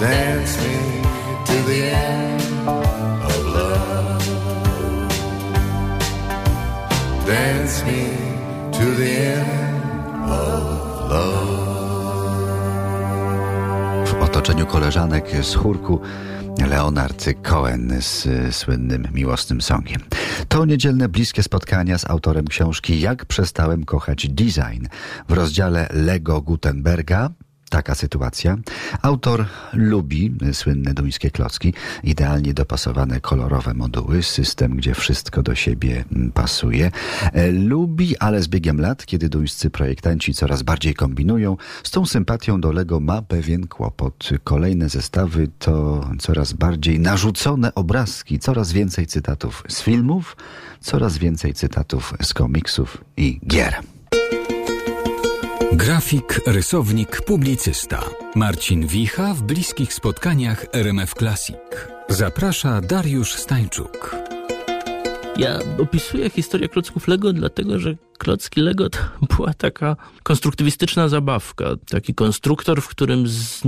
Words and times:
Dance 0.00 0.56
me 0.62 1.02
to 1.46 1.52
the 1.68 1.92
end 1.92 2.42
of 3.22 3.46
love. 3.46 4.24
Dance 7.26 7.84
me 7.84 8.08
to 8.72 8.84
the 8.96 9.10
end 9.34 9.84
of 10.24 11.10
love. 11.10 11.70
W 14.06 14.14
otoczeniu 14.22 14.66
koleżanek 14.66 15.24
z 15.42 15.54
chórku 15.54 16.00
Leonard 16.70 17.24
Cohen 17.42 17.92
z 18.00 18.28
słynnym 18.54 19.08
miłosnym 19.14 19.62
songiem. 19.62 20.00
To 20.48 20.64
niedzielne 20.64 21.08
bliskie 21.08 21.42
spotkania 21.42 21.98
z 21.98 22.10
autorem 22.10 22.46
książki 22.46 23.00
Jak 23.00 23.24
przestałem 23.24 23.84
kochać 23.84 24.28
design 24.28 24.86
w 25.28 25.32
rozdziale 25.32 25.88
Lego 25.92 26.40
Gutenberga 26.40 27.30
taka 27.70 27.94
sytuacja. 27.94 28.56
Autor 29.02 29.46
lubi 29.72 30.34
słynne 30.52 30.94
duńskie 30.94 31.30
klocki, 31.30 31.74
idealnie 32.04 32.54
dopasowane 32.54 33.20
kolorowe 33.20 33.74
moduły, 33.74 34.22
system, 34.22 34.76
gdzie 34.76 34.94
wszystko 34.94 35.42
do 35.42 35.54
siebie 35.54 36.04
mm, 36.12 36.32
pasuje. 36.32 36.90
E, 37.32 37.52
Lubi, 37.52 38.18
ale 38.18 38.42
z 38.42 38.48
biegiem 38.48 38.80
lat, 38.80 39.06
kiedy 39.06 39.28
duńscy 39.28 39.70
projektanci 39.70 40.34
coraz 40.34 40.62
bardziej 40.62 40.94
kombinują, 40.94 41.56
z 41.82 41.90
tą 41.90 42.06
sympatią 42.06 42.60
do 42.60 42.72
Lego 42.72 43.00
ma 43.00 43.22
pewien 43.22 43.66
kłopot. 43.66 44.28
Kolejne 44.44 44.88
zestawy 44.88 45.48
to 45.58 46.04
coraz 46.18 46.52
bardziej 46.52 47.00
narzucone 47.00 47.74
obrazki, 47.74 48.38
coraz 48.38 48.72
więcej 48.72 49.06
cytatów 49.06 49.64
z 49.68 49.82
filmów, 49.82 50.36
coraz 50.80 51.18
więcej 51.18 51.54
cytatów 51.54 52.14
z 52.22 52.34
komiksów 52.34 53.04
i 53.16 53.40
gier. 53.46 53.89
Grafik, 55.80 56.40
rysownik, 56.46 57.20
publicysta. 57.20 58.04
Marcin 58.34 58.86
Wicha 58.86 59.34
w 59.34 59.42
bliskich 59.42 59.94
spotkaniach 59.94 60.66
RMF 60.72 61.14
Classic. 61.14 61.56
Zaprasza 62.08 62.80
Dariusz 62.80 63.32
Stańczuk. 63.32 64.16
Ja 65.36 65.58
opisuję 65.82 66.30
historię 66.30 66.68
klocków 66.68 67.08
Lego, 67.08 67.32
dlatego 67.32 67.78
że 67.78 67.96
klocki 68.18 68.60
Lego 68.60 68.90
to 68.90 68.98
była 69.36 69.54
taka 69.54 69.96
konstruktywistyczna 70.22 71.08
zabawka. 71.08 71.64
Taki 71.90 72.14
konstruktor, 72.14 72.82
w 72.82 72.88
którym 72.88 73.28
z 73.28 73.60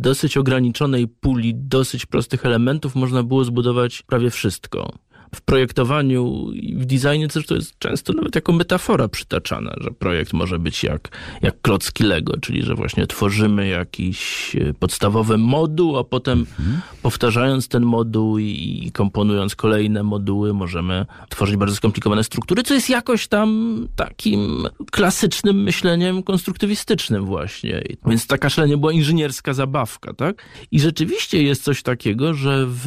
dosyć 0.00 0.36
ograniczonej 0.36 1.08
puli, 1.08 1.52
dosyć 1.54 2.06
prostych 2.06 2.46
elementów 2.46 2.94
można 2.94 3.22
było 3.22 3.44
zbudować 3.44 4.02
prawie 4.02 4.30
wszystko 4.30 4.92
w 5.34 5.40
projektowaniu 5.40 6.50
i 6.52 6.74
w 6.74 6.84
designie 6.84 7.28
też 7.28 7.46
to 7.46 7.54
jest 7.54 7.78
często 7.78 8.12
nawet 8.12 8.34
jako 8.34 8.52
metafora 8.52 9.08
przytaczana, 9.08 9.74
że 9.80 9.90
projekt 9.90 10.32
może 10.32 10.58
być 10.58 10.82
jak, 10.84 11.08
jak 11.42 11.60
klocki 11.60 12.04
Lego, 12.04 12.36
czyli 12.40 12.62
że 12.62 12.74
właśnie 12.74 13.06
tworzymy 13.06 13.68
jakiś 13.68 14.52
e, 14.56 14.74
podstawowy 14.74 15.38
moduł, 15.38 15.96
a 15.98 16.04
potem 16.04 16.38
mhm. 16.38 16.80
powtarzając 17.02 17.68
ten 17.68 17.82
moduł 17.82 18.38
i 18.38 18.90
komponując 18.94 19.56
kolejne 19.56 20.02
moduły 20.02 20.52
możemy 20.54 21.06
tworzyć 21.28 21.56
bardzo 21.56 21.76
skomplikowane 21.76 22.24
struktury, 22.24 22.62
co 22.62 22.74
jest 22.74 22.90
jakoś 22.90 23.28
tam 23.28 23.76
takim 23.96 24.66
klasycznym 24.90 25.62
myśleniem 25.62 26.22
konstruktywistycznym 26.22 27.24
właśnie. 27.24 27.82
Więc 28.06 28.26
taka 28.26 28.50
szalenie 28.50 28.76
była 28.76 28.92
inżynierska 28.92 29.54
zabawka, 29.54 30.14
tak? 30.14 30.42
I 30.70 30.80
rzeczywiście 30.80 31.42
jest 31.42 31.62
coś 31.64 31.82
takiego, 31.82 32.34
że 32.34 32.66
w 32.68 32.86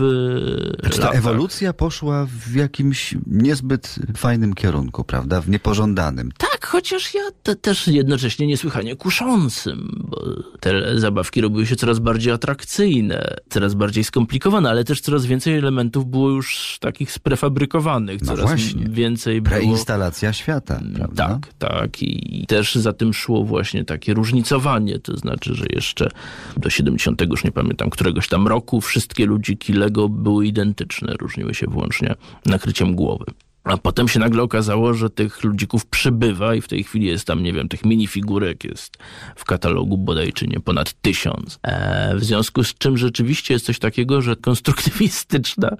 Znaczy 0.79 0.99
ta 0.99 1.09
ewolucja 1.09 1.73
poszła 1.73 2.25
w 2.25 2.38
jakimś 2.55 3.15
niezbyt 3.27 3.95
fajnym 4.17 4.53
kierunku, 4.53 5.03
prawda? 5.03 5.41
W 5.41 5.49
niepożądanym. 5.49 6.31
Tak, 6.37 6.65
chociaż 6.65 7.13
ja 7.13 7.21
te, 7.43 7.55
też 7.55 7.87
jednocześnie 7.87 8.47
niesłychanie 8.47 8.95
kuszącym, 8.95 10.05
bo 10.09 10.21
te 10.59 10.99
zabawki 10.99 11.41
robiły 11.41 11.65
się 11.65 11.75
coraz 11.75 11.99
bardziej 11.99 12.33
atrakcyjne, 12.33 13.35
coraz 13.49 13.73
bardziej 13.73 14.03
skomplikowane, 14.03 14.69
ale 14.69 14.83
też 14.83 15.01
coraz 15.01 15.25
więcej 15.25 15.57
elementów 15.57 16.05
było 16.05 16.29
już 16.29 16.77
takich 16.81 17.11
sprefabrykowanych, 17.11 18.21
No 18.21 18.27
coraz 18.27 18.45
właśnie. 18.45 18.89
więcej 18.89 19.41
było... 19.41 19.55
Preinstalacja 19.55 20.33
świata, 20.33 20.79
prawda? 20.95 21.27
Tak, 21.27 21.53
tak. 21.53 22.01
I 22.03 22.45
też 22.47 22.75
za 22.75 22.93
tym 22.93 23.13
szło 23.13 23.43
właśnie 23.43 23.85
takie 23.85 24.13
różnicowanie. 24.13 24.99
To 24.99 25.17
znaczy, 25.17 25.55
że 25.55 25.65
jeszcze 25.69 26.09
do 26.57 26.69
70, 26.69 27.21
już 27.21 27.43
nie 27.43 27.51
pamiętam, 27.51 27.89
któregoś 27.89 28.27
tam 28.27 28.47
roku 28.47 28.81
wszystkie 28.81 29.25
ludziki 29.25 29.73
Lego 29.73 30.09
były 30.09 30.47
identyczne. 30.47 31.13
Różniły 31.19 31.53
się 31.53 31.67
wyłącznie 31.67 32.15
nakryciem 32.45 32.95
głowy. 32.95 33.25
A 33.63 33.77
potem 33.77 34.07
się 34.07 34.19
nagle 34.19 34.43
okazało, 34.43 34.93
że 34.93 35.09
tych 35.09 35.43
ludzików 35.43 35.85
przybywa 35.85 36.55
i 36.55 36.61
w 36.61 36.67
tej 36.67 36.83
chwili 36.83 37.05
jest 37.05 37.25
tam, 37.25 37.43
nie 37.43 37.53
wiem, 37.53 37.69
tych 37.69 37.85
minifigurek 37.85 38.63
jest 38.63 38.97
w 39.35 39.45
katalogu 39.45 39.97
bodaj 39.97 40.33
czy 40.33 40.47
nie 40.47 40.59
ponad 40.59 40.93
tysiąc. 41.01 41.59
E, 41.63 42.15
w 42.15 42.23
związku 42.23 42.63
z 42.63 42.73
czym 42.73 42.97
rzeczywiście 42.97 43.53
jest 43.53 43.65
coś 43.65 43.79
takiego, 43.79 44.21
że 44.21 44.35
konstruktywistyczna 44.35 45.77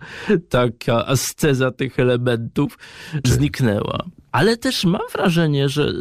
taka 0.50 1.06
asceza 1.06 1.72
tych 1.72 2.00
elementów 2.00 2.78
zniknęła. 3.26 4.06
Ale 4.32 4.58
też 4.58 4.86
mam 4.86 5.02
wrażenie, 5.14 5.70
że 5.70 5.94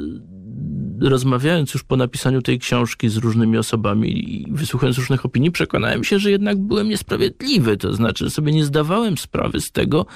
rozmawiając 1.01 1.75
już 1.75 1.83
po 1.85 1.97
napisaniu 1.97 2.43
tej 2.43 2.59
książki 2.59 3.09
z 3.09 3.17
różnymi 3.17 3.59
osobami 3.59 4.33
i 4.33 4.47
wysłuchając 4.53 4.99
różnych 4.99 5.25
opinii, 5.25 5.51
przekonałem 5.51 6.05
się, 6.05 6.19
że 6.19 6.31
jednak 6.31 6.59
byłem 6.59 6.89
niesprawiedliwy. 6.89 7.77
To 7.77 7.95
znaczy, 7.95 8.25
że 8.25 8.31
sobie 8.31 8.53
nie 8.53 8.65
zdawałem 8.65 9.19
sprawy 9.19 9.61
z 9.61 9.73
tego, 9.73 10.07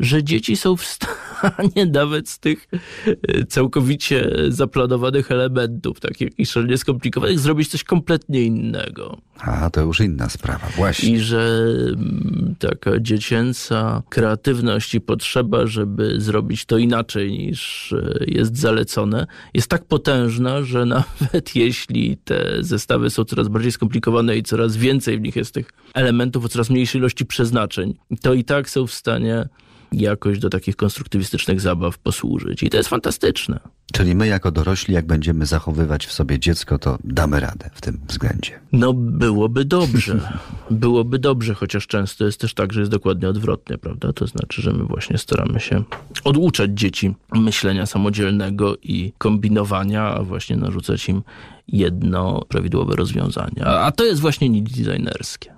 że 0.00 0.24
dzieci 0.24 0.56
są 0.56 0.76
w 0.76 0.84
stanie 0.84 1.27
nawet 1.92 2.28
z 2.28 2.38
tych 2.38 2.68
e, 3.06 3.44
całkowicie 3.44 4.30
zaplanowanych 4.48 5.30
elementów, 5.30 6.00
takich 6.00 6.38
i 6.38 6.46
szalenie 6.46 6.78
skomplikowanych, 6.78 7.38
zrobić 7.38 7.68
coś 7.68 7.84
kompletnie 7.84 8.42
innego. 8.42 9.18
A, 9.38 9.70
to 9.70 9.80
już 9.80 10.00
inna 10.00 10.28
sprawa, 10.28 10.68
właśnie. 10.76 11.10
I 11.10 11.20
że 11.20 11.64
mm, 11.86 12.54
taka 12.58 13.00
dziecięca 13.00 14.02
kreatywność 14.08 14.94
i 14.94 15.00
potrzeba, 15.00 15.66
żeby 15.66 16.20
zrobić 16.20 16.64
to 16.64 16.78
inaczej 16.78 17.30
niż 17.30 17.92
e, 17.92 18.24
jest 18.26 18.56
zalecone, 18.56 19.26
jest 19.54 19.68
tak 19.68 19.84
potężna, 19.84 20.62
że 20.62 20.84
nawet 20.96 21.56
jeśli 21.56 22.16
te 22.16 22.56
zestawy 22.60 23.10
są 23.10 23.24
coraz 23.24 23.48
bardziej 23.48 23.72
skomplikowane 23.72 24.36
i 24.36 24.42
coraz 24.42 24.76
więcej 24.76 25.18
w 25.18 25.20
nich 25.20 25.36
jest 25.36 25.54
tych 25.54 25.72
elementów 25.94 26.44
o 26.44 26.48
coraz 26.48 26.70
mniejszej 26.70 26.98
ilości 26.98 27.26
przeznaczeń, 27.26 27.94
to 28.22 28.34
i 28.34 28.44
tak 28.44 28.70
są 28.70 28.86
w 28.86 28.92
stanie 28.92 29.48
jakoś 29.92 30.38
do 30.38 30.50
takich 30.50 30.76
konstruktywistycznych 30.76 31.60
zabaw 31.60 31.98
posłużyć. 31.98 32.62
I 32.62 32.70
to 32.70 32.76
jest 32.76 32.88
fantastyczne. 32.88 33.60
Czyli 33.92 34.14
my 34.14 34.26
jako 34.26 34.50
dorośli, 34.50 34.94
jak 34.94 35.06
będziemy 35.06 35.46
zachowywać 35.46 36.06
w 36.06 36.12
sobie 36.12 36.38
dziecko, 36.38 36.78
to 36.78 36.98
damy 37.04 37.40
radę 37.40 37.70
w 37.74 37.80
tym 37.80 38.00
względzie. 38.08 38.60
No, 38.72 38.92
byłoby 38.92 39.64
dobrze. 39.64 40.20
byłoby 40.70 41.18
dobrze, 41.18 41.54
chociaż 41.54 41.86
często 41.86 42.24
jest 42.24 42.40
też 42.40 42.54
tak, 42.54 42.72
że 42.72 42.80
jest 42.80 42.92
dokładnie 42.92 43.28
odwrotnie, 43.28 43.78
prawda? 43.78 44.12
To 44.12 44.26
znaczy, 44.26 44.62
że 44.62 44.72
my 44.72 44.84
właśnie 44.84 45.18
staramy 45.18 45.60
się 45.60 45.82
oduczać 46.24 46.70
dzieci 46.74 47.14
myślenia 47.32 47.86
samodzielnego 47.86 48.76
i 48.82 49.12
kombinowania, 49.18 50.04
a 50.04 50.22
właśnie 50.22 50.56
narzucać 50.56 51.08
im 51.08 51.22
jedno 51.68 52.44
prawidłowe 52.48 52.96
rozwiązanie. 52.96 53.66
A, 53.66 53.80
a 53.80 53.92
to 53.92 54.04
jest 54.04 54.20
właśnie 54.20 54.48
nic 54.48 54.70
designerskie. 54.70 55.52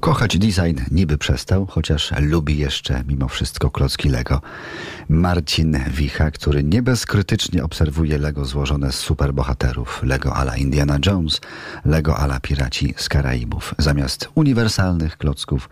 Kochać 0.00 0.38
design 0.38 0.80
niby 0.90 1.18
przestał, 1.18 1.66
chociaż 1.66 2.12
lubi 2.20 2.58
jeszcze 2.58 3.04
mimo 3.08 3.28
wszystko 3.28 3.70
klocki 3.70 4.08
Lego. 4.08 4.40
Marcin 5.08 5.78
Wicha, 5.90 6.30
który 6.30 6.64
nie 6.64 6.82
bezkrytycznie 6.82 7.64
obserwuje 7.64 8.18
Lego 8.18 8.44
złożone 8.44 8.92
z 8.92 8.94
superbohaterów. 8.94 10.00
Lego 10.02 10.36
ala 10.36 10.56
Indiana 10.56 10.98
Jones, 11.06 11.40
Lego 11.84 12.18
ala 12.18 12.40
Piraci 12.40 12.94
z 12.96 13.08
Karaibów. 13.08 13.74
Zamiast 13.78 14.28
uniwersalnych 14.34 15.16
klocków, 15.16 15.68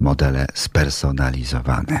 modele 0.00 0.46
spersonalizowane. 0.54 2.00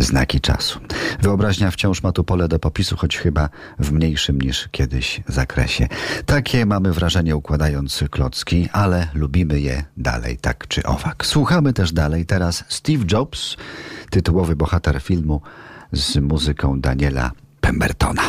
Znaki 0.00 0.40
czasu. 0.40 0.80
Wyobraźnia 1.22 1.70
wciąż 1.70 2.02
ma 2.02 2.12
tu 2.12 2.24
pole 2.24 2.48
do 2.48 2.58
popisu, 2.58 2.96
choć 2.96 3.18
chyba 3.18 3.48
w 3.78 3.92
mniejszym 3.92 4.40
niż 4.40 4.68
kiedyś 4.70 5.20
zakresie. 5.28 5.88
Takie 6.26 6.66
mamy 6.66 6.92
wrażenie 6.92 7.36
układając 7.36 8.04
klocki, 8.10 8.68
ale 8.72 9.08
lubimy 9.14 9.60
je 9.60 9.84
dalej, 9.96 10.38
tak 10.38 10.68
czy 10.68 10.82
owak. 10.82 11.26
Słuchamy 11.26 11.72
też 11.72 11.92
dalej 11.92 12.26
teraz 12.26 12.64
Steve 12.68 13.04
Jobs, 13.12 13.56
tytułowy 14.10 14.56
bohater 14.56 15.00
filmu 15.02 15.40
z 15.92 16.16
muzyką 16.16 16.80
Daniela 16.80 17.30
Pembertona. 17.60 18.22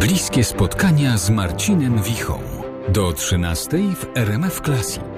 Bliskie 0.00 0.44
spotkania 0.44 1.18
z 1.18 1.30
Marcinem 1.30 2.02
Wichą. 2.02 2.38
Do 2.88 3.12
13 3.12 3.68
w 3.94 4.06
RMF 4.16 4.60
Classic. 4.60 5.11